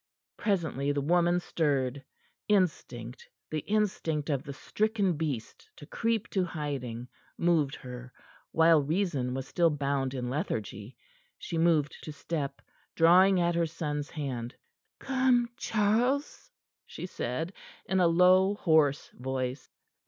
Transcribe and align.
Presently 0.35 0.91
the 0.91 0.99
woman 0.99 1.39
stirred. 1.39 2.03
Instinct 2.47 3.29
the 3.51 3.59
instinct 3.59 4.31
of 4.31 4.41
the 4.41 4.51
stricken 4.51 5.13
beast 5.13 5.69
to 5.75 5.85
creep 5.85 6.27
to 6.31 6.43
hiding 6.43 7.07
moved 7.37 7.75
her, 7.75 8.11
while 8.51 8.81
reason 8.81 9.35
was 9.35 9.47
still 9.47 9.69
bound 9.69 10.15
in 10.15 10.27
lethargy. 10.27 10.97
She 11.37 11.59
moved 11.59 11.97
to 12.01 12.11
step, 12.11 12.63
drawing 12.95 13.39
at 13.39 13.53
her 13.53 13.67
son's 13.67 14.09
hand. 14.09 14.55
"Come, 14.97 15.49
Charles," 15.55 16.49
she 16.87 17.05
said, 17.05 17.53
in 17.85 17.99
a 17.99 18.07
low, 18.07 18.55
hoarse 18.55 19.11
voice. 19.13 19.69